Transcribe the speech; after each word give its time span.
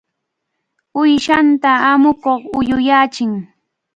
Uyshatam 1.01 1.73
amuku 1.91 2.31
uyuyachin. 2.59 3.31